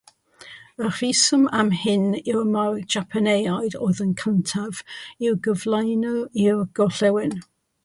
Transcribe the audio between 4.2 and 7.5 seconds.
cyntaf i'w gyflwyno i'r Gorllewin.